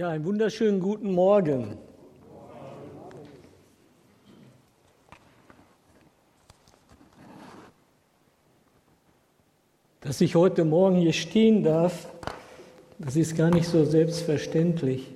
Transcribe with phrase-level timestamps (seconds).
[0.00, 1.76] Ja, einen wunderschönen guten Morgen.
[10.00, 12.08] Dass ich heute Morgen hier stehen darf,
[12.98, 15.12] das ist gar nicht so selbstverständlich.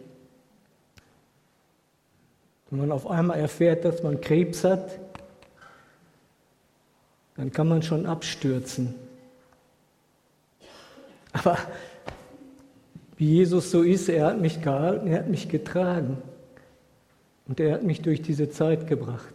[2.69, 4.99] Wenn man auf einmal erfährt, dass man Krebs hat,
[7.39, 8.95] dann kann man schon abstürzen.
[11.33, 11.57] Aber
[13.17, 16.19] wie Jesus so ist, er hat mich gehalten, er hat mich getragen
[17.47, 19.33] und er hat mich durch diese Zeit gebracht.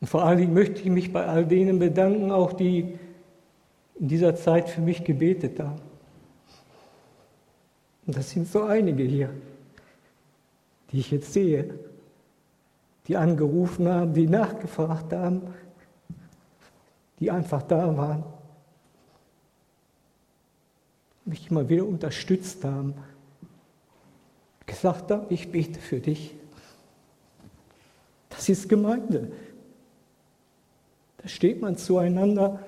[0.00, 2.98] Und vor allen Dingen möchte ich mich bei all denen bedanken, auch die
[3.98, 5.80] in dieser Zeit für mich gebetet haben.
[8.06, 9.30] Und das sind so einige hier,
[10.90, 11.74] die ich jetzt sehe,
[13.06, 15.42] die angerufen haben, die nachgefragt haben,
[17.18, 18.24] die einfach da waren
[21.28, 22.94] mich mal wieder unterstützt haben,
[24.66, 26.34] gesagt haben, ich bete für dich.
[28.30, 29.30] Das ist Gemeinde.
[31.18, 32.60] Da steht man zueinander,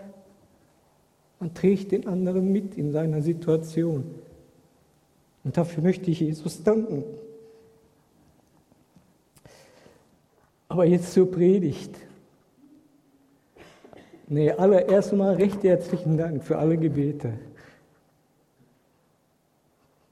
[1.38, 4.05] man trägt den anderen mit in seiner Situation.
[5.42, 7.03] Und dafür möchte ich Jesus danken.
[10.69, 11.97] Aber jetzt zur Predigt.
[14.28, 17.33] Nee, allererst mal recht herzlichen Dank für alle Gebete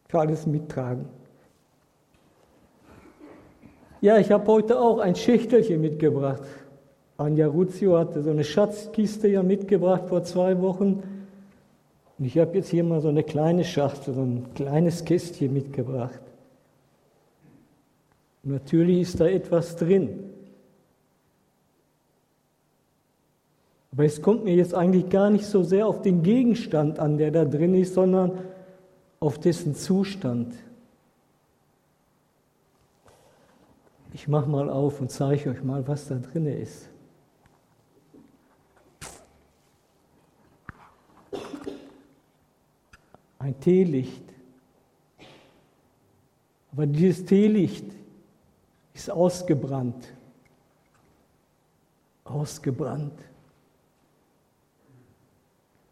[0.08, 1.06] für alles mittragen.
[4.00, 6.42] Ja, ich habe heute auch ein Schächtelchen mitgebracht.
[7.16, 11.02] Anja Ruzio hatte so eine Schatzkiste ja mitgebracht vor zwei Wochen.
[12.18, 16.20] Und ich habe jetzt hier mal so eine kleine Schachtel, so ein kleines Kästchen mitgebracht.
[18.44, 20.30] Natürlich ist da etwas drin.
[23.92, 27.32] Aber es kommt mir jetzt eigentlich gar nicht so sehr auf den Gegenstand an, der
[27.32, 28.38] da drin ist, sondern
[29.20, 30.54] auf dessen Zustand.
[34.12, 36.88] Ich mache mal auf und zeige euch mal, was da drin ist.
[43.38, 44.22] Ein Teelicht.
[46.72, 47.86] Aber dieses Teelicht
[48.94, 50.12] ist ausgebrannt.
[52.24, 53.18] Ausgebrannt.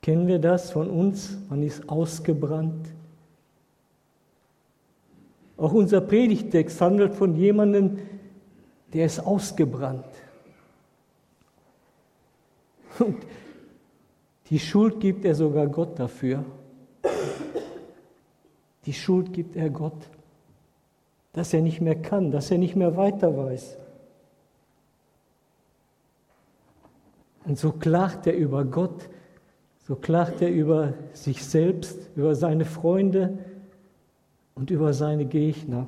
[0.03, 1.37] Kennen wir das von uns?
[1.49, 2.87] Man ist ausgebrannt.
[5.57, 7.99] Auch unser Predigtext handelt von jemandem,
[8.93, 10.05] der ist ausgebrannt.
[12.99, 13.17] Und
[14.51, 16.45] die Schuld gibt er sogar Gott dafür.
[18.85, 20.09] Die Schuld gibt er Gott,
[21.33, 23.77] dass er nicht mehr kann, dass er nicht mehr weiter weiß.
[27.45, 29.09] Und so klagt er über Gott,
[29.87, 33.39] so klagt er über sich selbst, über seine Freunde,
[34.57, 35.87] und über seine Gegner.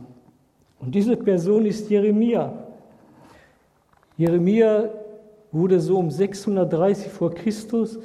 [0.79, 2.53] Und diese Person ist Jeremia.
[4.17, 4.91] Jeremia
[5.51, 7.99] wurde so um 630 vor Christus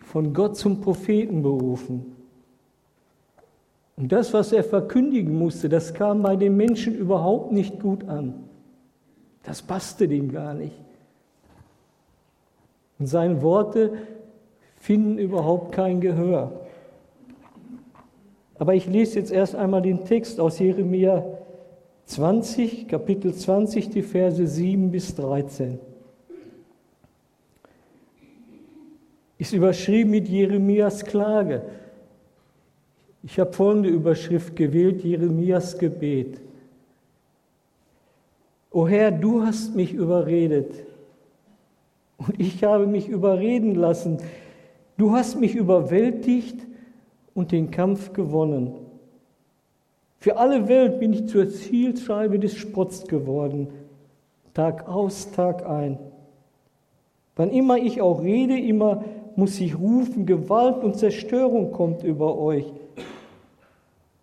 [0.00, 2.16] von Gott zum Propheten berufen.
[3.96, 8.34] Und das, was er verkündigen musste, das kam bei den Menschen überhaupt nicht gut an.
[9.44, 10.78] Das passte dem gar nicht.
[12.98, 13.92] Und seine Worte
[14.76, 16.67] finden überhaupt kein Gehör.
[18.58, 21.24] Aber ich lese jetzt erst einmal den Text aus Jeremia
[22.06, 25.78] 20, Kapitel 20, die Verse 7 bis 13.
[29.38, 31.62] Ist überschrieben mit Jeremias Klage.
[33.22, 36.40] Ich habe folgende Überschrift gewählt, Jeremias Gebet.
[38.70, 40.72] O Herr, du hast mich überredet
[42.16, 44.18] und ich habe mich überreden lassen.
[44.96, 46.67] Du hast mich überwältigt
[47.38, 48.74] und den Kampf gewonnen.
[50.18, 53.68] Für alle Welt bin ich zur Zielscheibe des Spotts geworden,
[54.54, 56.00] Tag aus, Tag ein.
[57.36, 59.04] Wann immer ich auch rede, immer
[59.36, 62.72] muss ich rufen, Gewalt und Zerstörung kommt über euch.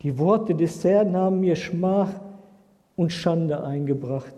[0.02, 2.12] Die Worte des Herrn haben mir Schmach
[2.98, 4.36] und Schande eingebracht.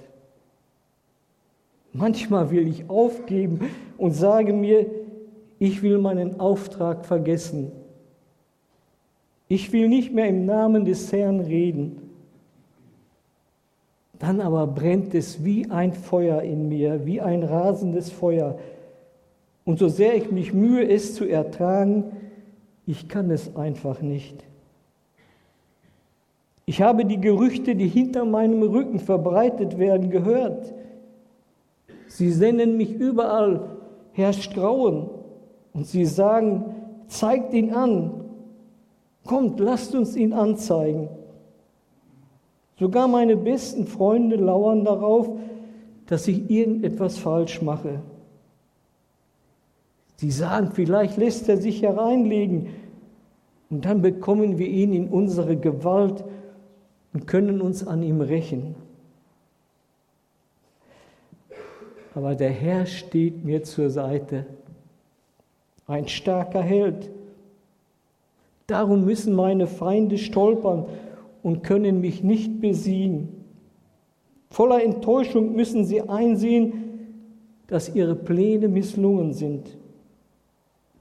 [1.94, 4.86] Manchmal will ich aufgeben und sage mir,
[5.58, 7.72] ich will meinen Auftrag vergessen.
[9.48, 12.02] Ich will nicht mehr im Namen des Herrn reden.
[14.20, 18.58] Dann aber brennt es wie ein Feuer in mir, wie ein rasendes Feuer.
[19.64, 22.06] Und so sehr ich mich mühe, es zu ertragen,
[22.86, 24.44] ich kann es einfach nicht.
[26.66, 30.74] Ich habe die Gerüchte, die hinter meinem Rücken verbreitet werden, gehört.
[32.08, 33.78] Sie senden mich überall,
[34.14, 35.10] herrscht Grauen.
[35.74, 36.66] Und sie sagen,
[37.08, 38.27] zeigt ihn an,
[39.28, 41.10] Kommt, lasst uns ihn anzeigen.
[42.80, 45.30] Sogar meine besten Freunde lauern darauf,
[46.06, 48.00] dass ich irgendetwas falsch mache.
[50.16, 52.70] Sie sagen, vielleicht lässt er sich hereinlegen
[53.70, 56.24] und dann bekommen wir ihn in unsere Gewalt
[57.14, 58.76] und können uns an ihm rächen.
[62.16, 64.46] Aber der Herr steht mir zur Seite,
[65.86, 67.12] ein starker Held.
[68.68, 70.86] Darum müssen meine Feinde stolpern
[71.42, 73.30] und können mich nicht besiegen.
[74.50, 76.74] Voller Enttäuschung müssen sie einsehen,
[77.68, 79.78] dass ihre Pläne misslungen sind.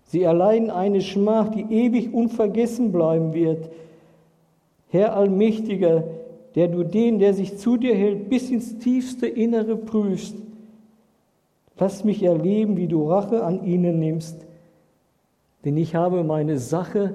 [0.04, 3.68] Sie erleiden eine Schmach, die ewig unvergessen bleiben wird.
[4.88, 6.04] Herr Allmächtiger,
[6.54, 10.36] der du den, der sich zu dir hält, bis ins tiefste Innere prüfst,
[11.78, 14.46] lass mich erleben, wie du Rache an ihnen nimmst,
[15.64, 17.14] denn ich habe meine Sache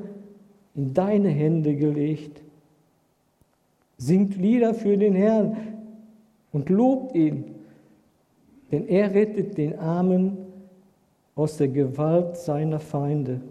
[0.76, 2.42] in deine Hände gelegt.
[3.98, 5.58] Singt Lieder für den Herrn
[6.52, 7.56] und lobt ihn,
[8.72, 10.38] denn er rettet den Armen
[11.36, 13.42] aus der Gewalt seiner Feinde.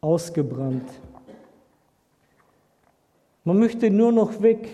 [0.00, 0.88] Ausgebrannt.
[3.44, 4.68] Man möchte nur noch weg.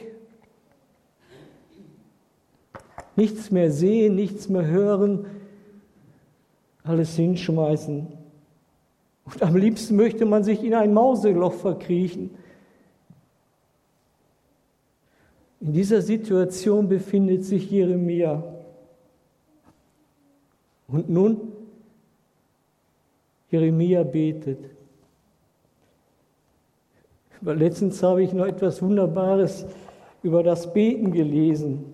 [3.16, 5.26] Nichts mehr sehen, nichts mehr hören,
[6.88, 8.06] alles hinschmeißen.
[9.26, 12.30] Und am liebsten möchte man sich in ein Mauseloch verkriechen.
[15.60, 18.42] In dieser Situation befindet sich Jeremia.
[20.86, 21.52] Und nun,
[23.50, 24.70] Jeremia betet.
[27.42, 29.66] Letztens habe ich noch etwas Wunderbares
[30.22, 31.84] über das Beten gelesen.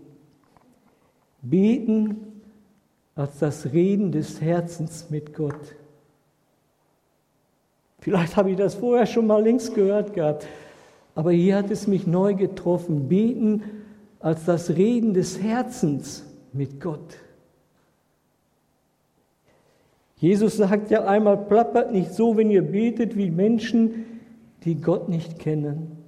[1.43, 2.23] Beten
[3.16, 5.75] als das Reden des Herzens mit Gott.
[8.00, 10.46] Vielleicht habe ich das vorher schon mal längst gehört gehabt.
[11.14, 13.08] Aber hier hat es mich neu getroffen.
[13.08, 13.62] Beten
[14.20, 17.19] als das Reden des Herzens mit Gott.
[20.17, 24.20] Jesus sagt ja einmal, plappert nicht so, wenn ihr betet, wie Menschen,
[24.64, 25.99] die Gott nicht kennen.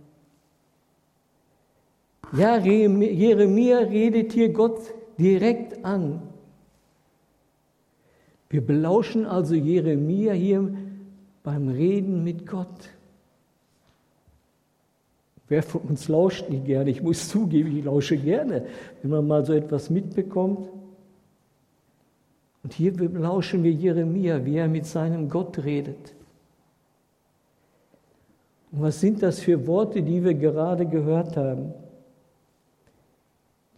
[2.36, 4.80] Ja, Jeremia redet hier Gott
[5.18, 6.22] direkt an.
[8.48, 10.72] Wir belauschen also Jeremia hier
[11.42, 12.90] beim Reden mit Gott.
[15.48, 16.90] Wer von uns lauscht nicht gerne?
[16.90, 18.66] Ich muss zugeben, ich lausche gerne,
[19.02, 20.68] wenn man mal so etwas mitbekommt.
[22.64, 26.14] Und hier lauschen wir Jeremia, wie er mit seinem Gott redet.
[28.72, 31.72] Und was sind das für Worte, die wir gerade gehört haben?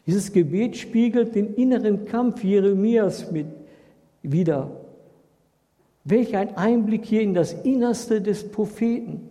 [0.06, 3.46] Dieses Gebet spiegelt den inneren Kampf Jeremias mit
[4.22, 4.70] wieder.
[6.04, 9.28] Welch ein Einblick hier in das Innerste des Propheten.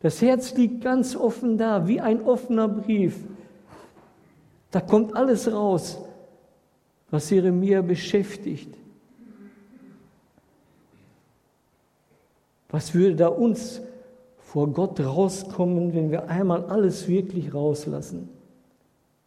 [0.00, 3.16] Das Herz liegt ganz offen da, wie ein offener Brief.
[4.70, 5.98] Da kommt alles raus,
[7.10, 8.74] was Jeremia beschäftigt.
[12.70, 13.82] Was würde da uns
[14.38, 18.30] vor Gott rauskommen, wenn wir einmal alles wirklich rauslassen?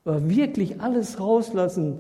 [0.04, 2.00] Aber wirklich alles rauslassen,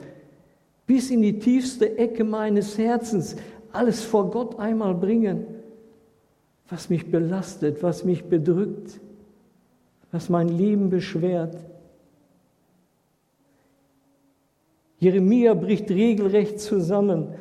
[0.86, 3.36] bis in die tiefste Ecke meines Herzens,
[3.72, 5.56] alles vor Gott einmal bringen
[6.70, 9.00] was mich belastet, was mich bedrückt,
[10.12, 11.58] was mein Leben beschwert.
[14.98, 17.36] Jeremia bricht regelrecht zusammen.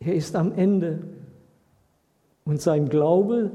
[0.00, 1.04] Er ist am Ende.
[2.44, 3.52] Und sein Glaube,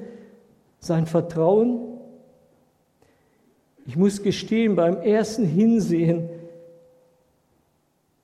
[0.80, 1.80] sein Vertrauen,
[3.86, 6.30] ich muss gestehen, beim ersten Hinsehen,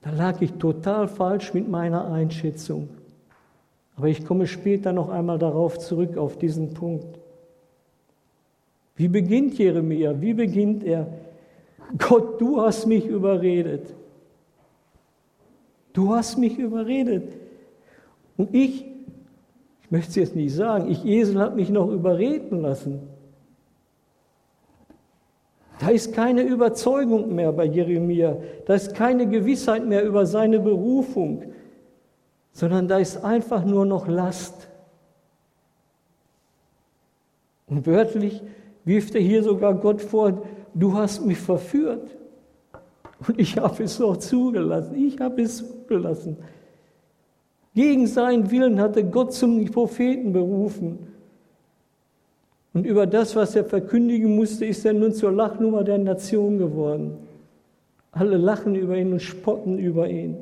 [0.01, 2.89] da lag ich total falsch mit meiner Einschätzung.
[3.95, 7.19] Aber ich komme später noch einmal darauf zurück, auf diesen Punkt.
[8.95, 10.19] Wie beginnt Jeremia?
[10.21, 11.07] Wie beginnt er?
[11.97, 13.93] Gott, du hast mich überredet.
[15.93, 17.33] Du hast mich überredet.
[18.37, 18.85] Und ich,
[19.81, 22.99] ich möchte es jetzt nicht sagen, ich Esel habe mich noch überreden lassen.
[25.79, 28.37] Da ist keine Überzeugung mehr bei Jeremia.
[28.65, 31.43] Da ist keine Gewissheit mehr über seine Berufung
[32.57, 34.67] sondern da ist einfach nur noch Last.
[37.67, 38.41] Und wörtlich
[38.83, 40.41] wirft er hier sogar Gott vor,
[40.73, 42.17] du hast mich verführt.
[43.27, 44.95] Und ich habe es auch zugelassen.
[44.95, 46.37] Ich habe es zugelassen.
[47.75, 51.13] Gegen seinen Willen hatte Gott zum Propheten berufen.
[52.77, 57.17] Und über das, was er verkündigen musste, ist er nun zur Lachnummer der Nation geworden.
[58.11, 60.37] Alle lachen über ihn und spotten über ihn.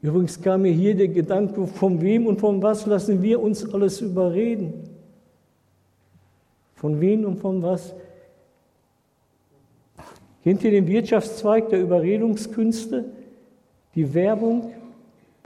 [0.00, 4.00] Übrigens kam mir hier der Gedanke, von wem und von was lassen wir uns alles
[4.00, 4.72] überreden?
[6.74, 7.94] Von wem und von was?
[10.42, 13.04] Ihr den Wirtschaftszweig der Überredungskünste?
[13.94, 14.72] Die Werbung,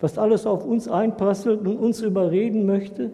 [0.05, 3.11] was alles auf uns einprasselt und uns überreden möchte?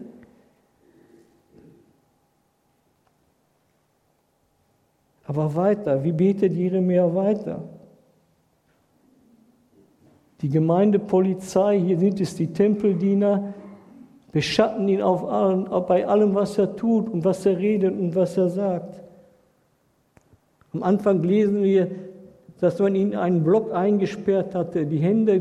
[5.24, 7.62] Aber weiter, wie betet Jeremia weiter?
[10.40, 13.54] Die Gemeindepolizei, hier sind es die Tempeldiener,
[14.32, 18.36] beschatten ihn auf allen, bei allem, was er tut und was er redet und was
[18.36, 19.00] er sagt.
[20.74, 21.88] Am Anfang lesen wir,
[22.58, 25.40] dass man ihn in einen Block eingesperrt hatte, die Hände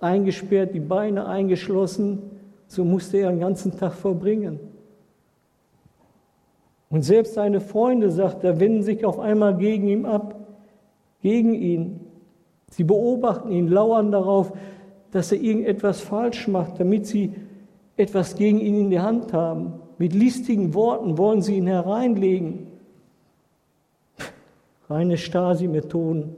[0.00, 2.22] eingesperrt, die Beine eingeschlossen.
[2.66, 4.58] So musste er den ganzen Tag verbringen.
[6.88, 10.36] Und selbst seine Freunde, sagt er, wenden sich auf einmal gegen ihn ab,
[11.20, 12.00] gegen ihn.
[12.70, 14.52] Sie beobachten ihn, lauern darauf,
[15.10, 17.34] dass er irgendetwas falsch macht, damit sie
[17.96, 19.74] etwas gegen ihn in die Hand haben.
[19.98, 22.68] Mit listigen Worten wollen sie ihn hereinlegen.
[24.88, 26.36] Reine Stasi-Methoden.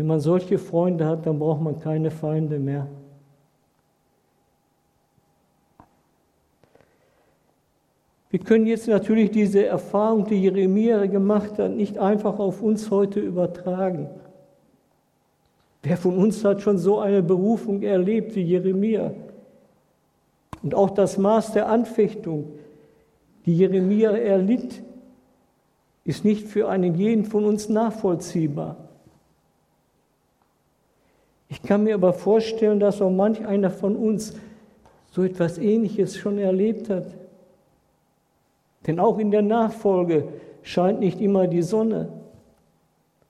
[0.00, 2.86] Wenn man solche Freunde hat, dann braucht man keine Feinde mehr.
[8.30, 13.20] Wir können jetzt natürlich diese Erfahrung, die Jeremia gemacht hat, nicht einfach auf uns heute
[13.20, 14.08] übertragen.
[15.82, 19.12] Wer von uns hat schon so eine Berufung erlebt wie Jeremia?
[20.62, 22.52] Und auch das Maß der Anfechtung,
[23.44, 24.82] die Jeremia erlitt,
[26.04, 28.89] ist nicht für einen jeden von uns nachvollziehbar.
[31.50, 34.34] Ich kann mir aber vorstellen, dass auch manch einer von uns
[35.10, 37.06] so etwas Ähnliches schon erlebt hat.
[38.86, 40.28] Denn auch in der Nachfolge
[40.62, 42.08] scheint nicht immer die Sonne.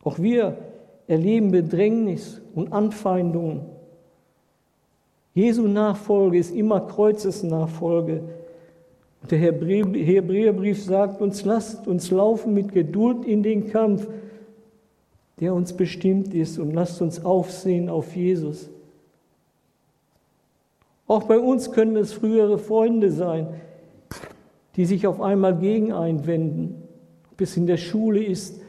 [0.05, 0.59] Auch wir
[1.07, 3.63] erleben Bedrängnis und Anfeindungen.
[5.35, 8.23] Jesu Nachfolge ist immer Kreuzesnachfolge.
[9.31, 14.07] Der Hebräerbrief sagt uns, lasst uns laufen mit Geduld in den Kampf,
[15.41, 18.71] der uns bestimmt ist, und lasst uns aufsehen auf Jesus.
[21.07, 23.49] Auch bei uns können es frühere Freunde sein,
[24.77, 26.83] die sich auf einmal gegen einwenden,
[27.33, 28.61] ob es in der Schule ist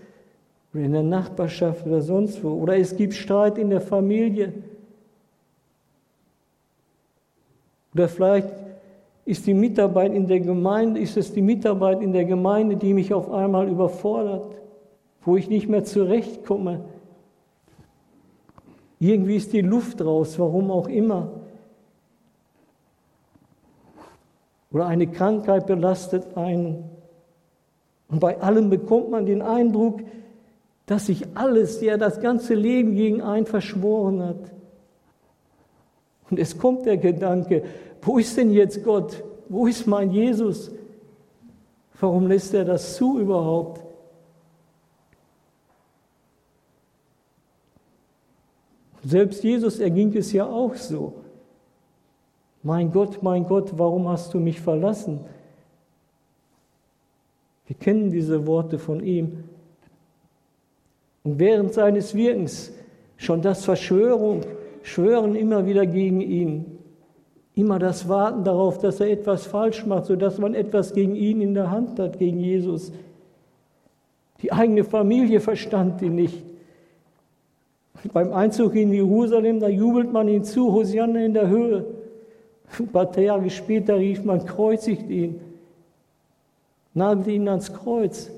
[0.74, 2.50] oder in der Nachbarschaft oder sonst wo.
[2.50, 4.54] Oder es gibt Streit in der Familie.
[7.94, 8.50] Oder vielleicht
[9.26, 13.14] ist die Mitarbeit in der Gemeinde, ist es die Mitarbeit in der Gemeinde, die mich
[13.14, 14.56] auf einmal überfordert,
[15.24, 16.86] wo ich nicht mehr zurechtkomme.
[19.00, 21.42] Irgendwie ist die Luft raus, warum auch immer.
[24.72, 26.90] oder eine Krankheit belastet einen.
[28.08, 30.02] Und bei allem bekommt man den Eindruck,
[30.86, 34.52] dass sich alles, ja das ganze Leben gegen einen verschworen hat.
[36.30, 37.64] Und es kommt der Gedanke,
[38.02, 39.24] wo ist denn jetzt Gott?
[39.48, 40.72] Wo ist mein Jesus?
[42.00, 43.84] Warum lässt er das zu überhaupt?
[49.04, 51.14] Selbst Jesus erging es ja auch so.
[52.64, 55.22] Mein Gott, mein Gott, warum hast du mich verlassen?
[57.66, 59.44] Wir kennen diese Worte von ihm.
[61.24, 62.72] Und während seines Wirkens
[63.18, 64.42] schon das Verschwörung,
[64.84, 66.80] Schwören immer wieder gegen ihn,
[67.56, 71.54] immer das Warten darauf, dass er etwas falsch macht, sodass man etwas gegen ihn in
[71.54, 72.92] der Hand hat, gegen Jesus.
[74.42, 76.44] Die eigene Familie verstand ihn nicht.
[78.14, 81.86] Beim Einzug in Jerusalem, da jubelt man ihm zu, Hosianna in der Höhe.
[82.80, 85.40] Ein paar Tage später rief man, kreuzigt ihn,
[86.94, 88.32] nagelte ihn ans Kreuz.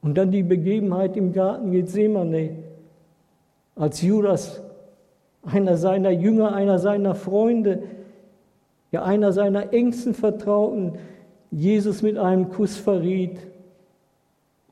[0.00, 2.56] Und dann die Begebenheit im Garten Gethsemane,
[3.76, 4.60] als Judas,
[5.42, 7.84] einer seiner Jünger, einer seiner Freunde,
[8.90, 10.98] ja einer seiner engsten Vertrauten,
[11.50, 13.38] Jesus mit einem Kuss verriet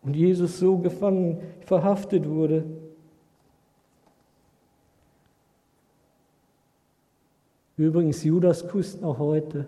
[0.02, 2.64] und Jesus so gefangen, verhaftet wurde.
[7.76, 9.66] Übrigens, Judas küsst noch heute.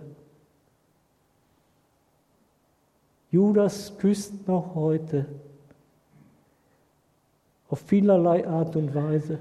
[3.31, 5.27] Judas küsst noch heute.
[7.71, 9.39] Auf vielerlei Art und Weise.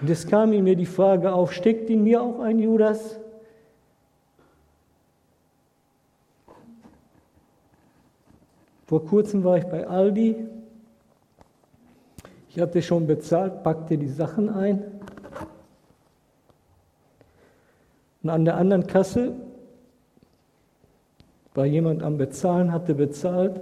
[0.00, 3.18] Und es kam in mir die Frage auf, steckt in mir auch ein Judas?
[8.88, 10.34] Vor kurzem war ich bei Aldi.
[12.48, 14.82] Ich hatte schon bezahlt, packte die Sachen ein.
[18.22, 19.34] Und an der anderen Kasse
[21.52, 23.60] war jemand am Bezahlen, hatte bezahlt.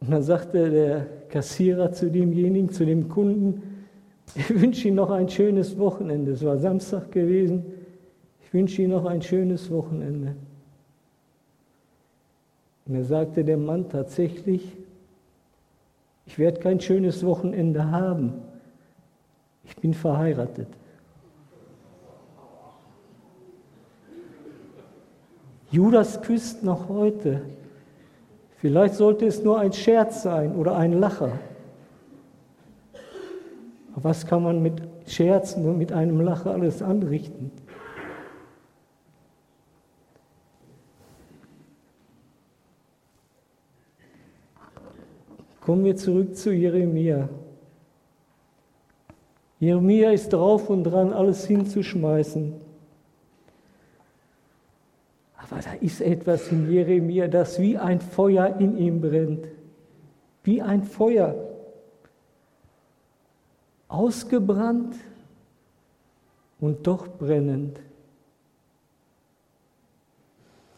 [0.00, 3.86] Und dann sagte der Kassierer zu demjenigen, zu dem Kunden,
[4.34, 6.32] ich wünsche Ihnen noch ein schönes Wochenende.
[6.32, 7.64] Es war Samstag gewesen.
[8.44, 10.36] Ich wünsche Ihnen noch ein schönes Wochenende.
[12.90, 14.76] Und er sagte der Mann tatsächlich,
[16.26, 18.32] ich werde kein schönes Wochenende haben.
[19.62, 20.66] Ich bin verheiratet.
[25.70, 27.42] Judas küsst noch heute.
[28.56, 31.38] Vielleicht sollte es nur ein Scherz sein oder ein Lacher.
[33.92, 37.52] Aber was kann man mit Scherzen und mit einem Lacher alles anrichten?
[45.70, 47.28] Kommen wir zurück zu Jeremia.
[49.60, 52.54] Jeremia ist drauf und dran, alles hinzuschmeißen.
[55.36, 59.46] Aber da ist etwas in Jeremia, das wie ein Feuer in ihm brennt.
[60.42, 61.36] Wie ein Feuer.
[63.86, 64.96] Ausgebrannt
[66.58, 67.78] und doch brennend.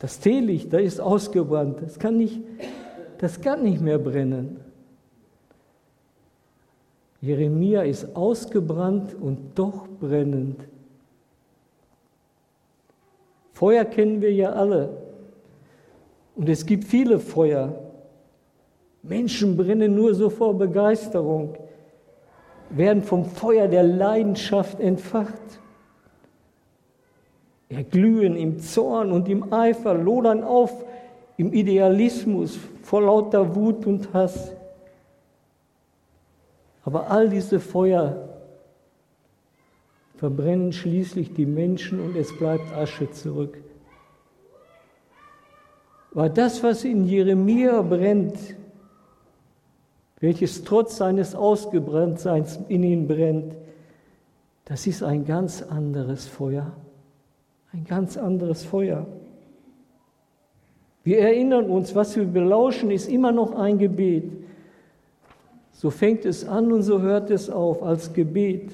[0.01, 1.81] Das Teelicht, da ist ausgebrannt.
[1.81, 2.43] Das kann nicht,
[3.17, 4.62] das kann nicht mehr brennen.
[7.23, 10.61] Jeremia ist ausgebrannt und doch brennend.
[13.53, 14.91] Feuer kennen wir ja alle.
[16.35, 17.73] Und es gibt viele Feuer.
[19.05, 21.55] Menschen brennen nur so vor Begeisterung,
[22.71, 25.61] werden vom Feuer der Leidenschaft entfacht.
[27.69, 30.85] Erglühen im Zorn und im Eifer, lodern auf
[31.37, 34.53] im Idealismus vor lauter Wut und Hass.
[36.85, 38.29] Aber all diese Feuer
[40.17, 43.59] verbrennen schließlich die Menschen und es bleibt Asche zurück.
[46.13, 48.39] War das, was in Jeremia brennt,
[50.21, 53.57] welches trotz seines Ausgebranntseins in ihn brennt,
[54.65, 56.73] das ist ein ganz anderes Feuer.
[57.73, 59.07] Ein ganz anderes Feuer.
[61.05, 64.42] Wir erinnern uns, was wir belauschen, ist immer noch ein Gebet.
[65.83, 68.71] So fängt es an und so hört es auf als Gebet.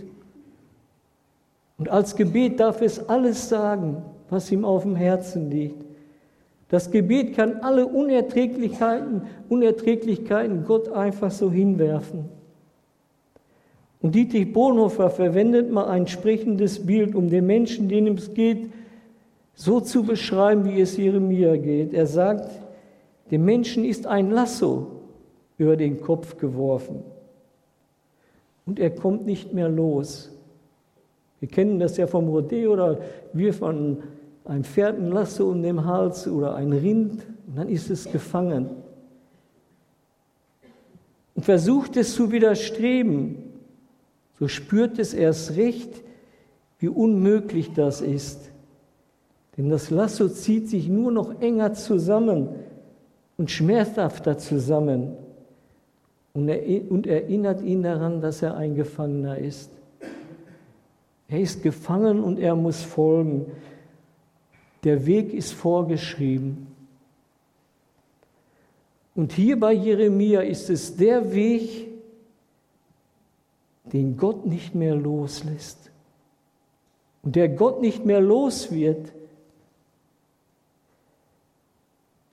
[1.78, 5.82] Und als Gebet darf es alles sagen, was ihm auf dem Herzen liegt.
[6.68, 12.26] Das Gebet kann alle Unerträglichkeiten, Unerträglichkeiten Gott einfach so hinwerfen.
[14.02, 18.68] Und Dietrich Bonhoeffer verwendet mal ein sprechendes Bild, um den Menschen, denen es geht,
[19.54, 21.94] so zu beschreiben, wie es Jeremia geht.
[21.94, 22.50] Er sagt,
[23.30, 24.97] dem Menschen ist ein Lasso
[25.58, 27.02] über den Kopf geworfen.
[28.64, 30.30] Und er kommt nicht mehr los.
[31.40, 33.00] Wir kennen das ja vom Rodeo oder
[33.32, 33.98] wir von
[34.44, 38.68] einem Pferd ein Lasso um den Hals oder ein Rind und dann ist es gefangen.
[41.34, 43.36] Und versucht es zu widerstreben,
[44.38, 46.02] so spürt es erst recht,
[46.78, 48.50] wie unmöglich das ist.
[49.56, 52.48] Denn das Lasso zieht sich nur noch enger zusammen
[53.36, 55.16] und schmerzhafter zusammen
[56.38, 59.70] und erinnert ihn daran, dass er ein Gefangener ist.
[61.28, 63.46] Er ist gefangen und er muss folgen.
[64.84, 66.68] Der Weg ist vorgeschrieben.
[69.14, 71.88] Und hier bei Jeremia ist es der Weg,
[73.92, 75.90] den Gott nicht mehr loslässt.
[77.22, 79.12] Und der Gott nicht mehr los wird,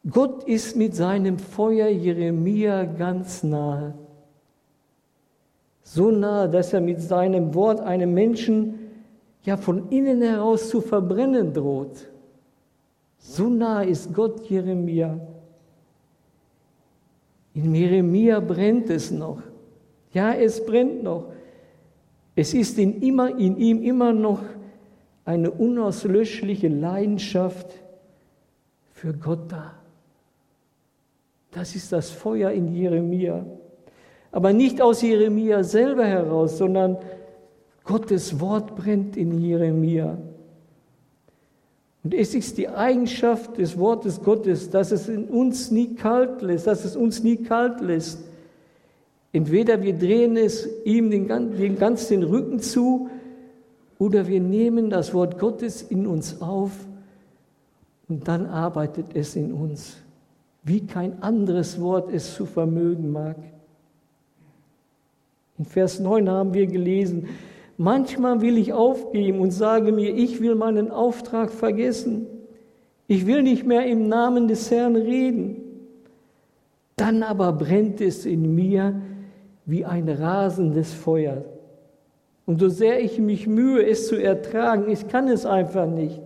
[0.09, 3.95] Gott ist mit seinem Feuer Jeremia ganz nahe.
[5.81, 8.75] So nahe, dass er mit seinem Wort einem Menschen
[9.43, 12.07] ja von innen heraus zu verbrennen droht.
[13.17, 15.19] So nahe ist Gott Jeremia.
[17.55, 19.41] In Jeremia brennt es noch.
[20.13, 21.31] Ja, es brennt noch.
[22.35, 24.41] Es ist in, immer, in ihm immer noch
[25.23, 27.71] eine unauslöschliche Leidenschaft
[28.91, 29.73] für Gott da.
[31.55, 33.45] Das ist das Feuer in Jeremia.
[34.33, 36.97] Aber nicht aus Jeremia selber heraus, sondern
[37.85, 40.17] Gottes Wort brennt in Jeremia.
[42.03, 46.67] Und es ist die Eigenschaft des Wortes Gottes, dass es in uns nie kalt lässt,
[46.67, 48.19] dass es uns nie kalt lässt.
[49.31, 53.09] Entweder wir drehen es ihm den, den ganz den Rücken zu
[53.97, 56.71] oder wir nehmen das Wort Gottes in uns auf
[58.09, 60.04] und dann arbeitet es in uns
[60.65, 63.37] wie kein anderes Wort es zu vermögen mag.
[65.57, 67.27] In Vers 9 haben wir gelesen,
[67.77, 72.25] manchmal will ich aufgeben und sage mir, ich will meinen Auftrag vergessen.
[73.07, 75.61] Ich will nicht mehr im Namen des Herrn reden.
[76.95, 78.99] Dann aber brennt es in mir
[79.65, 81.45] wie ein rasendes Feuer.
[82.47, 86.21] Und so sehr ich mich mühe, es zu ertragen, ich kann es einfach nicht.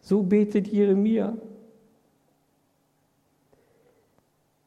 [0.00, 1.36] So betet Jeremia.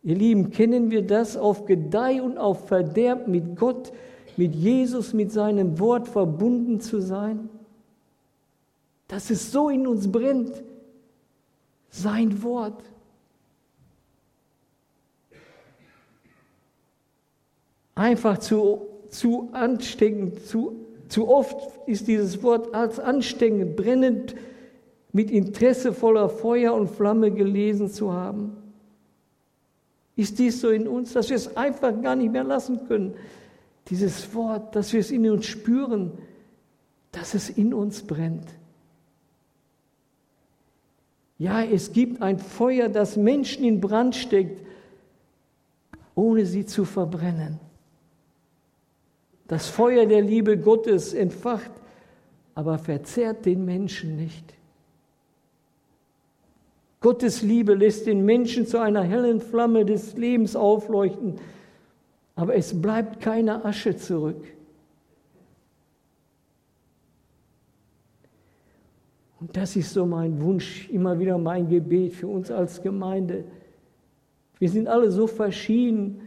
[0.04, 3.94] Ihr Lieben, kennen wir das auf Gedeih und auf Verderb mit Gott,
[4.36, 7.50] mit Jesus, mit seinem Wort verbunden zu sein?
[9.08, 10.64] Dass es so in uns brennt,
[11.90, 12.82] sein Wort.
[17.94, 24.34] Einfach zu, zu ansteckend, zu, zu oft ist dieses Wort als ansteckend, brennend,
[25.14, 28.61] mit Interesse voller Feuer und Flamme gelesen zu haben.
[30.22, 33.16] Ist dies so in uns, dass wir es einfach gar nicht mehr lassen können?
[33.88, 36.12] Dieses Wort, dass wir es in uns spüren,
[37.12, 38.46] dass es in uns brennt.
[41.40, 44.64] Ja, es gibt ein Feuer, das Menschen in Brand steckt,
[46.14, 47.60] ohne sie zu verbrennen.
[49.48, 51.72] Das Feuer der Liebe Gottes entfacht,
[52.54, 54.54] aber verzehrt den Menschen nicht.
[57.02, 61.36] Gottes Liebe lässt den Menschen zu einer hellen Flamme des Lebens aufleuchten,
[62.36, 64.44] aber es bleibt keine Asche zurück.
[69.40, 73.44] Und das ist so mein Wunsch, immer wieder mein Gebet für uns als Gemeinde.
[74.60, 76.22] Wir sind alle so verschieden.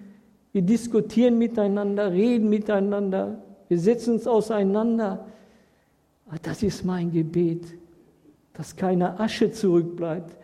[0.50, 5.26] Wir diskutieren miteinander, reden miteinander, wir setzen uns auseinander.
[6.26, 7.64] Aber das ist mein Gebet,
[8.52, 10.36] dass keine Asche zurückbleibt,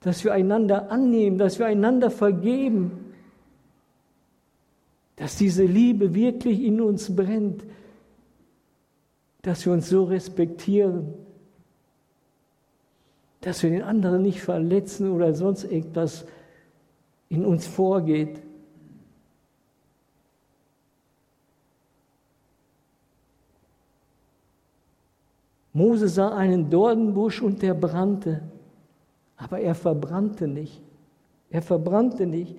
[0.00, 3.14] dass wir einander annehmen, dass wir einander vergeben,
[5.16, 7.64] dass diese Liebe wirklich in uns brennt,
[9.42, 11.14] dass wir uns so respektieren,
[13.40, 16.24] dass wir den anderen nicht verletzen oder sonst irgendwas
[17.28, 18.40] in uns vorgeht.
[25.72, 28.42] Mose sah einen Dornbusch und der brannte.
[29.38, 30.82] Aber er verbrannte nicht.
[31.48, 32.56] Er verbrannte nicht.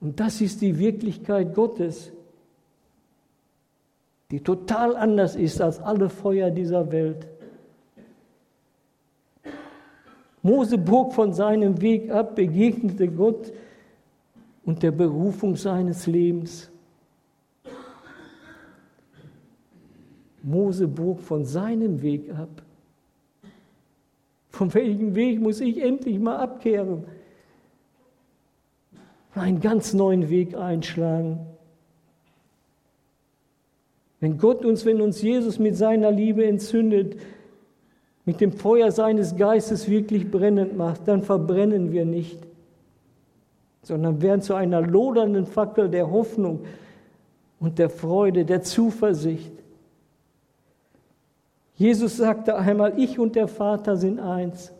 [0.00, 2.12] Und das ist die Wirklichkeit Gottes,
[4.30, 7.26] die total anders ist als alle Feuer dieser Welt.
[10.42, 13.50] Mose bog von seinem Weg ab, begegnete Gott
[14.64, 16.70] und der Berufung seines Lebens.
[20.42, 22.62] Mose bog von seinem Weg ab.
[24.54, 27.02] Von welchem Weg muss ich endlich mal abkehren?
[29.34, 31.40] Einen ganz neuen Weg einschlagen.
[34.20, 37.16] Wenn Gott uns, wenn uns Jesus mit seiner Liebe entzündet,
[38.26, 42.38] mit dem Feuer seines Geistes wirklich brennend macht, dann verbrennen wir nicht,
[43.82, 46.60] sondern werden zu einer lodernden Fackel der Hoffnung
[47.58, 49.63] und der Freude, der Zuversicht.
[51.76, 54.72] Jesus sagte einmal, ich und der Vater sind eins.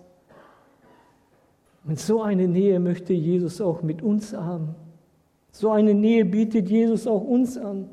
[1.85, 4.75] Und so eine Nähe möchte Jesus auch mit uns haben.
[5.51, 7.89] So eine Nähe bietet Jesus auch uns an.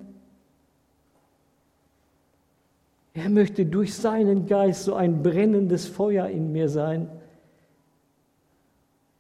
[3.14, 7.10] Er möchte durch seinen Geist so ein brennendes Feuer in mir sein.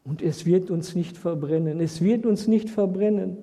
[0.05, 1.81] Und es wird uns nicht verbrennen.
[1.81, 3.37] Es wird uns nicht verbrennen.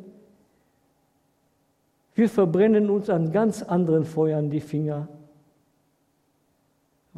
[2.14, 5.08] Wir verbrennen uns an ganz anderen Feuern die Finger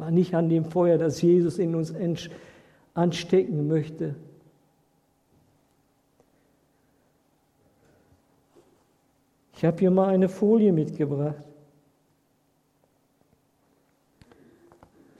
[0.01, 1.93] war nicht an dem Feuer, das Jesus in uns
[2.95, 4.15] anstecken möchte.
[9.53, 11.43] Ich habe hier mal eine Folie mitgebracht.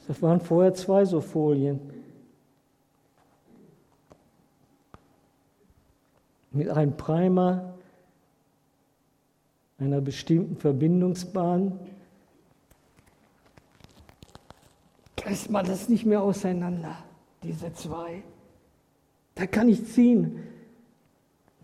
[0.08, 1.80] Das waren vorher zwei so Folien.
[6.50, 7.76] Mit einem Primer
[9.78, 11.80] einer bestimmten Verbindungsbahn
[15.26, 16.98] reißt man das nicht mehr auseinander,
[17.44, 18.24] diese zwei.
[19.36, 20.40] Da kann ich ziehen.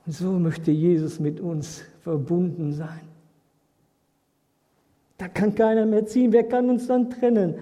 [0.05, 3.01] Und so möchte Jesus mit uns verbunden sein.
[5.17, 6.31] Da kann keiner mehr ziehen.
[6.31, 7.55] Wer kann uns dann trennen?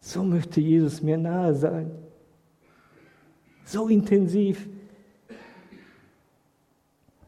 [0.00, 1.90] So möchte Jesus mir nahe sein.
[3.64, 4.68] So intensiv.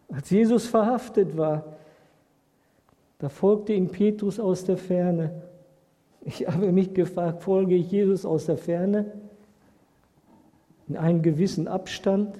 [0.08, 1.76] Als Jesus verhaftet war,
[3.18, 5.42] da folgte ihm Petrus aus der Ferne.
[6.24, 9.12] Ich habe mich gefragt, folge ich Jesus aus der Ferne,
[10.88, 12.38] in einem gewissen Abstand?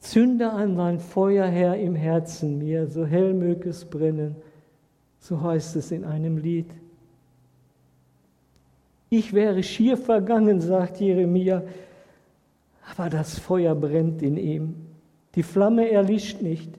[0.00, 4.36] Zünde an mein Feuer her im Herzen mir, so hell möge es brennen,
[5.18, 6.70] so heißt es in einem Lied.
[9.10, 11.62] Ich wäre schier vergangen, sagt Jeremia,
[12.90, 14.74] aber das Feuer brennt in ihm.
[15.34, 16.78] Die Flamme erlischt nicht.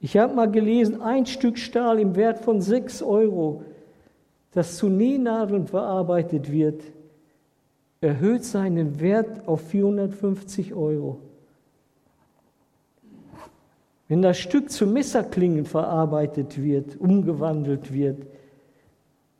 [0.00, 3.64] Ich habe mal gelesen, ein Stück Stahl im Wert von sechs Euro,
[4.52, 6.82] das zu Nähnadeln verarbeitet wird,
[8.00, 11.18] erhöht seinen Wert auf 450 Euro.
[14.06, 18.24] Wenn das Stück zu Messerklingen verarbeitet wird, umgewandelt wird,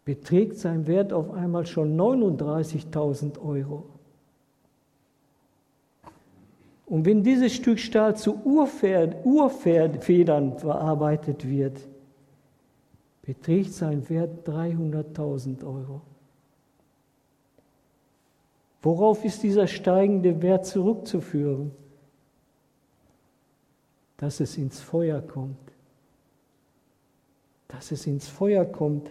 [0.04, 3.84] beträgt sein Wert auf einmal schon 39.000 Euro.
[6.88, 11.86] Und wenn dieses Stück Stahl zu Urpferd, Urpferdfedern verarbeitet wird,
[13.20, 16.00] beträgt sein Wert 300.000 Euro.
[18.80, 21.72] Worauf ist dieser steigende Wert zurückzuführen?
[24.16, 25.58] Dass es ins Feuer kommt.
[27.68, 29.10] Dass es ins Feuer kommt.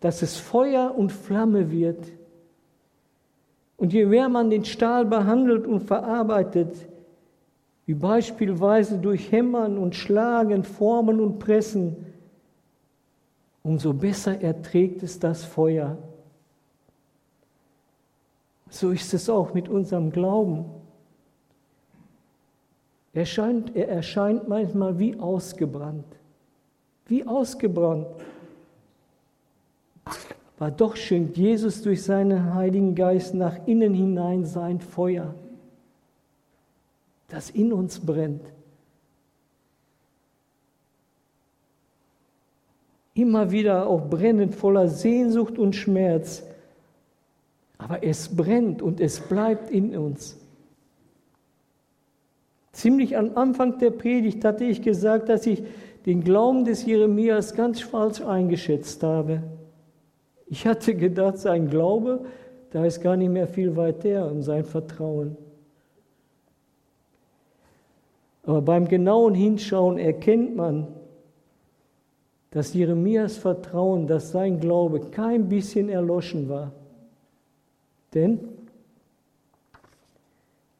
[0.00, 2.04] Dass es Feuer und Flamme wird.
[3.76, 6.88] Und je mehr man den Stahl behandelt und verarbeitet,
[7.86, 11.96] wie beispielsweise durch Hämmern und Schlagen, Formen und Pressen,
[13.62, 15.98] umso besser erträgt es das Feuer.
[18.68, 20.64] So ist es auch mit unserem Glauben.
[23.12, 26.06] Er, scheint, er erscheint manchmal wie ausgebrannt,
[27.06, 28.06] wie ausgebrannt.
[30.58, 35.34] Aber doch schenkt Jesus durch seinen Heiligen Geist nach innen hinein sein Feuer,
[37.32, 38.42] das in uns brennt.
[43.14, 46.44] Immer wieder auch brennend voller Sehnsucht und Schmerz
[47.82, 50.38] aber es brennt und es bleibt in uns.
[52.72, 55.62] Ziemlich am Anfang der Predigt hatte ich gesagt, dass ich
[56.06, 59.42] den Glauben des Jeremias ganz falsch eingeschätzt habe.
[60.46, 62.24] Ich hatte gedacht, sein Glaube,
[62.70, 65.36] da ist gar nicht mehr viel weiter und sein Vertrauen.
[68.44, 70.88] Aber beim genauen Hinschauen erkennt man,
[72.50, 76.72] dass Jeremias Vertrauen, dass sein Glaube kein bisschen erloschen war.
[78.14, 78.40] Denn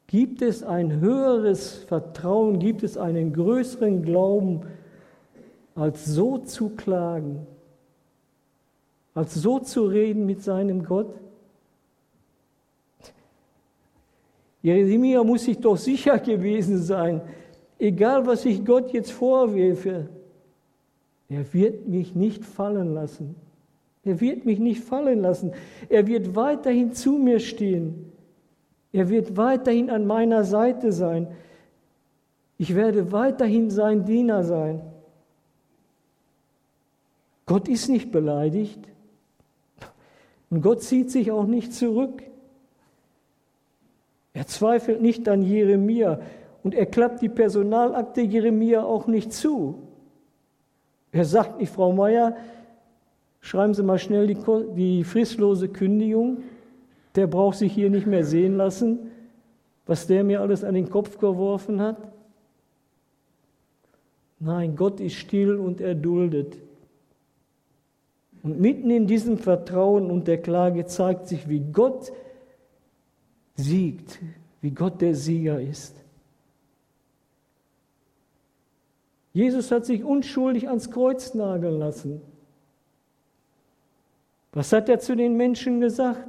[0.07, 4.67] gibt es ein höheres Vertrauen, gibt es einen größeren Glauben,
[5.75, 7.47] als so zu klagen,
[9.15, 11.15] als so zu reden mit seinem Gott?
[14.61, 17.23] Jeremia muss sich doch sicher gewesen sein,
[17.83, 20.09] egal was ich Gott jetzt vorwerfe,
[21.29, 23.35] er wird mich nicht fallen lassen.
[24.05, 25.53] Er wird mich nicht fallen lassen.
[25.89, 28.13] Er wird weiterhin zu mir stehen.
[28.93, 31.29] Er wird weiterhin an meiner Seite sein.
[32.59, 34.83] Ich werde weiterhin sein Diener sein.
[37.47, 38.81] Gott ist nicht beleidigt
[40.51, 42.23] und Gott zieht sich auch nicht zurück.
[44.35, 46.21] Er zweifelt nicht an Jeremia
[46.63, 49.79] und er klappt die Personalakte Jeremia auch nicht zu.
[51.11, 52.37] Er sagt nicht, Frau Meier,
[53.43, 54.39] Schreiben Sie mal schnell die,
[54.77, 56.45] die fristlose Kündigung.
[57.17, 59.11] Der braucht sich hier nicht mehr sehen lassen,
[59.85, 61.99] was der mir alles an den Kopf geworfen hat.
[64.39, 66.57] Nein, Gott ist still und erduldet.
[68.43, 72.13] Und mitten in diesem Vertrauen und der Klage zeigt sich, wie Gott
[73.57, 74.21] siegt,
[74.61, 75.97] wie Gott der Sieger ist.
[79.33, 82.21] Jesus hat sich unschuldig ans Kreuz nageln lassen.
[84.53, 86.29] Was hat er zu den Menschen gesagt,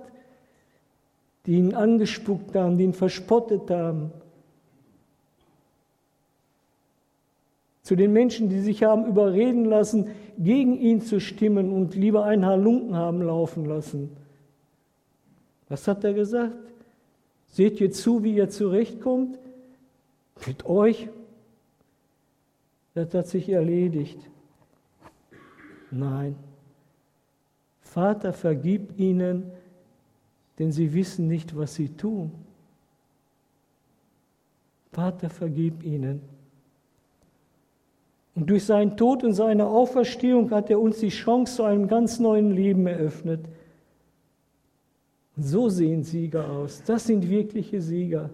[1.45, 4.11] die ihn angespuckt haben, die ihn verspottet haben?
[7.81, 12.45] Zu den Menschen, die sich haben überreden lassen, gegen ihn zu stimmen und lieber einen
[12.45, 14.15] Halunken haben laufen lassen.
[15.67, 16.55] Was hat er gesagt?
[17.47, 19.37] Seht ihr zu, wie ihr zurechtkommt?
[20.47, 21.09] Mit euch?
[22.93, 24.19] Das hat sich erledigt.
[25.89, 26.36] Nein.
[27.82, 29.51] Vater, vergib ihnen,
[30.60, 32.32] denn sie wissen nicht, was sie tun.
[34.91, 36.21] Vater, vergib ihnen.
[38.36, 42.19] Und durch seinen Tod und seine Auferstehung hat er uns die Chance zu einem ganz
[42.19, 43.45] neuen Leben eröffnet.
[45.36, 46.84] Und so sehen Sieger aus.
[46.84, 48.29] Das sind wirkliche Sieger.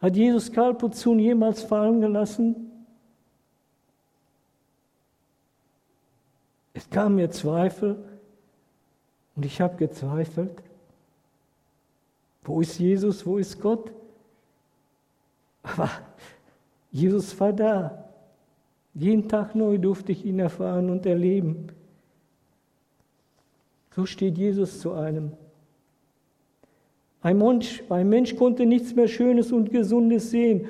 [0.00, 2.70] Hat Jesus Kalpuzun jemals fallen gelassen?
[6.74, 7.96] Es kam mir Zweifel
[9.34, 10.62] und ich habe gezweifelt.
[12.44, 13.24] Wo ist Jesus?
[13.26, 13.90] Wo ist Gott?
[15.62, 15.90] Aber
[16.92, 18.04] Jesus war da.
[18.94, 21.68] Jeden Tag neu durfte ich ihn erfahren und erleben.
[23.94, 25.32] So steht Jesus zu einem.
[27.22, 30.66] Ein Mensch, ein Mensch konnte nichts mehr Schönes und Gesundes sehen.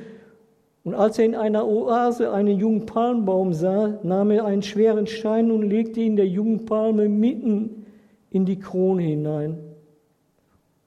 [0.85, 5.51] Und als er in einer Oase einen jungen Palmbaum sah, nahm er einen schweren Stein
[5.51, 7.87] und legte ihn der jungen Palme mitten
[8.31, 9.59] in die Krone hinein.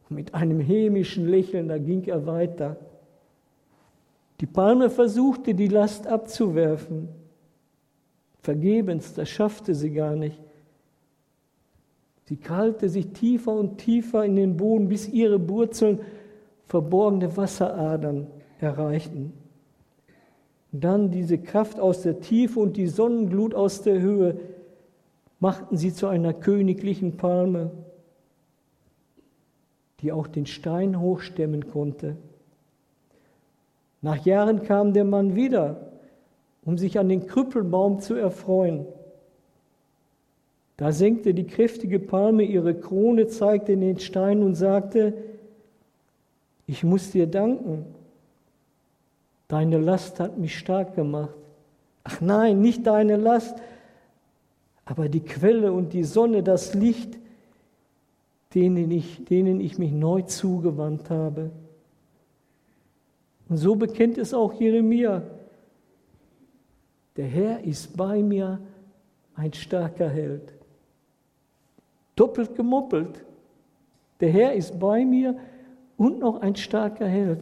[0.07, 2.77] Mit einem hämischen Lächeln, da ging er weiter.
[4.39, 7.09] Die Palme versuchte, die Last abzuwerfen.
[8.41, 10.39] Vergebens, das schaffte sie gar nicht.
[12.29, 16.01] Sie krallte sich tiefer und tiefer in den Boden, bis ihre Wurzeln
[16.67, 18.27] verborgene Wasseradern
[18.59, 19.33] erreichten.
[20.71, 24.39] Dann diese Kraft aus der Tiefe und die Sonnenglut aus der Höhe
[25.39, 27.71] machten sie zu einer königlichen Palme,
[30.01, 32.15] die auch den Stein hochstemmen konnte.
[34.03, 35.89] Nach Jahren kam der Mann wieder
[36.63, 38.85] um sich an den Krüppelbaum zu erfreuen.
[40.79, 45.13] Da senkte die kräftige Palme ihre Krone, zeigte in den Stein und sagte,
[46.67, 47.85] ich muss dir danken,
[49.49, 51.35] deine Last hat mich stark gemacht.
[52.05, 53.57] Ach nein, nicht deine Last,
[54.85, 57.17] aber die Quelle und die Sonne, das Licht,
[58.55, 61.51] denen ich, denen ich mich neu zugewandt habe.
[63.49, 65.23] Und so bekennt es auch Jeremia
[67.19, 68.61] der Herr ist bei mir
[69.35, 70.53] ein starker Held.
[72.19, 73.23] Doppelt gemoppelt.
[74.19, 75.37] Der Herr ist bei mir
[75.95, 77.39] und noch ein starker Held.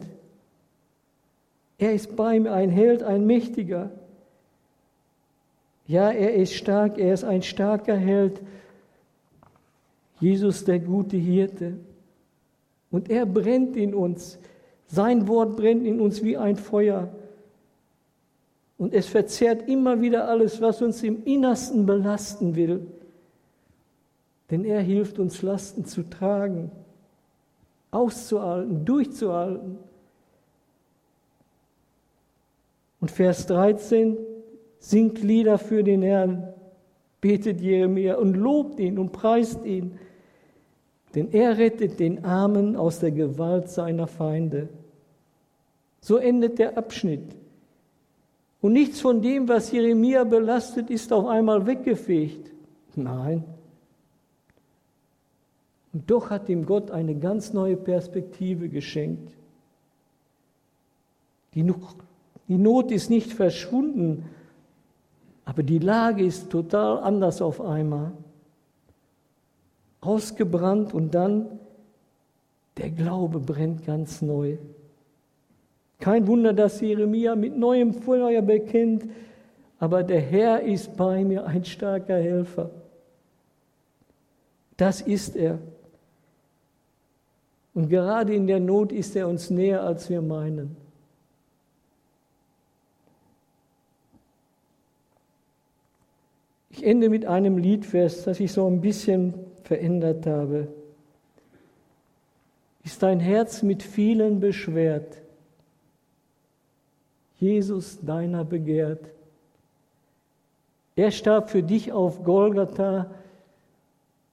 [1.78, 3.90] Er ist bei mir ein Held, ein Mächtiger.
[5.88, 8.40] Ja, er ist stark, er ist ein starker Held.
[10.20, 11.78] Jesus, der gute Hirte.
[12.92, 14.38] Und er brennt in uns.
[14.86, 17.08] Sein Wort brennt in uns wie ein Feuer.
[18.76, 22.86] Und es verzehrt immer wieder alles, was uns im Innersten belasten will.
[24.50, 26.70] Denn er hilft uns, Lasten zu tragen,
[27.90, 29.78] auszuhalten, durchzuhalten.
[33.00, 34.16] Und Vers 13,
[34.78, 36.54] singt Lieder für den Herrn,
[37.20, 39.98] betet Jeremia und lobt ihn und preist ihn.
[41.14, 44.68] Denn er rettet den Armen aus der Gewalt seiner Feinde.
[46.00, 47.36] So endet der Abschnitt.
[48.60, 52.50] Und nichts von dem, was Jeremia belastet, ist auf einmal weggefegt.
[52.94, 53.44] Nein.
[55.98, 59.36] Und doch hat ihm Gott eine ganz neue Perspektive geschenkt.
[61.54, 61.64] Die
[62.56, 64.24] Not ist nicht verschwunden,
[65.44, 68.12] aber die Lage ist total anders auf einmal.
[70.00, 71.58] Ausgebrannt und dann
[72.76, 74.56] der Glaube brennt ganz neu.
[75.98, 79.02] Kein Wunder, dass Jeremia mit neuem Feuer bekennt,
[79.80, 82.70] aber der Herr ist bei mir ein starker Helfer.
[84.76, 85.58] Das ist er.
[87.78, 90.76] Und gerade in der Not ist er uns näher, als wir meinen.
[96.70, 100.66] Ich ende mit einem Liedvers, das ich so ein bisschen verändert habe.
[102.82, 105.16] Ist dein Herz mit vielen beschwert?
[107.36, 109.04] Jesus deiner begehrt.
[110.96, 113.08] Er starb für dich auf Golgatha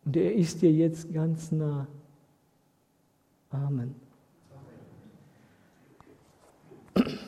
[0.04, 1.86] und er ist dir jetzt ganz nah.
[3.54, 3.96] Amen.
[6.98, 7.25] Amen.